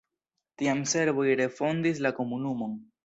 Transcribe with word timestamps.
Tiam 0.61 0.79
serboj 0.93 1.27
refondis 1.41 2.01
la 2.07 2.13
komunumon. 2.21 2.75